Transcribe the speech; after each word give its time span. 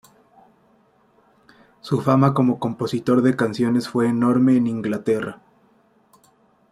Su 1.81 2.01
fama 2.01 2.33
como 2.33 2.57
compositor 2.57 3.21
de 3.21 3.35
canciones 3.35 3.87
fue 3.87 4.07
enorme 4.07 4.57
en 4.57 4.65
Inglaterra. 4.65 5.43